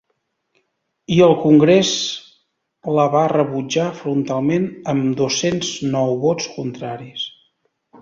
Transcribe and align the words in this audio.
I 1.15 1.19
el 1.25 1.33
congrés 1.43 1.91
la 2.97 3.07
va 3.17 3.23
rebutjar 3.35 3.87
frontalment 4.01 4.69
amb 4.95 5.15
dos-cents 5.23 5.73
nou 5.97 6.21
vots 6.29 6.53
contraris. 6.59 7.33